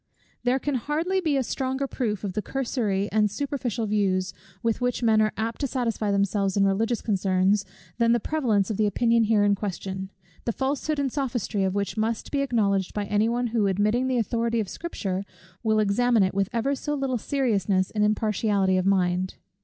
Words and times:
There 0.43 0.57
can 0.57 0.73
hardly 0.73 1.21
be 1.21 1.37
a 1.37 1.43
stronger 1.43 1.85
proof 1.85 2.23
of 2.23 2.33
the 2.33 2.41
cursory 2.41 3.07
and 3.11 3.29
superficial 3.29 3.85
views, 3.85 4.33
with 4.63 4.81
which 4.81 5.03
men 5.03 5.21
are 5.21 5.31
apt 5.37 5.61
to 5.61 5.67
satisfy 5.67 6.09
themselves 6.09 6.57
in 6.57 6.65
religious 6.65 7.03
concerns, 7.03 7.65
than 7.99 8.11
the 8.11 8.19
prevalence 8.19 8.71
of 8.71 8.77
the 8.77 8.87
opinion 8.87 9.25
here 9.25 9.43
in 9.43 9.53
question; 9.53 10.09
the 10.45 10.51
falsehood 10.51 10.97
and 10.97 11.11
sophistry 11.13 11.63
of 11.63 11.75
which 11.75 11.97
must 11.97 12.31
be 12.31 12.41
acknowledged 12.41 12.95
by 12.95 13.05
any 13.05 13.29
one 13.29 13.45
who, 13.53 13.67
admitting 13.67 14.07
the 14.07 14.17
authority 14.17 14.59
of 14.59 14.67
Scripture, 14.69 15.23
will 15.61 15.77
examine 15.79 16.23
it 16.23 16.33
with 16.33 16.49
ever 16.51 16.73
so 16.73 16.95
little 16.95 17.19
seriousness 17.19 17.91
and 17.91 18.03
impartiality 18.03 18.77
of 18.77 18.87
mind. 18.87 19.35